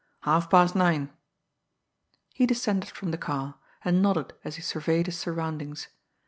[0.23, 1.13] "Halfpast nine."
[2.33, 5.89] He descended from the car, and nodded as he surveyed his surroundings.